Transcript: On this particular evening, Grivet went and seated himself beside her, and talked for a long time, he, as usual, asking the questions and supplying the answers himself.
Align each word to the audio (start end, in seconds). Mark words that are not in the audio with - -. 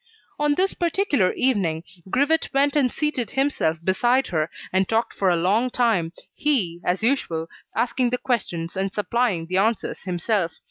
On 0.39 0.55
this 0.55 0.73
particular 0.73 1.31
evening, 1.33 1.83
Grivet 2.09 2.49
went 2.55 2.75
and 2.75 2.91
seated 2.91 3.29
himself 3.29 3.77
beside 3.83 4.25
her, 4.29 4.49
and 4.73 4.89
talked 4.89 5.13
for 5.13 5.29
a 5.29 5.35
long 5.35 5.69
time, 5.69 6.11
he, 6.33 6.81
as 6.83 7.03
usual, 7.03 7.47
asking 7.75 8.09
the 8.09 8.17
questions 8.17 8.75
and 8.75 8.91
supplying 8.91 9.45
the 9.45 9.57
answers 9.57 10.01
himself. 10.05 10.53